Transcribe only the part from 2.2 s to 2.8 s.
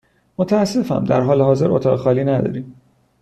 نداریم.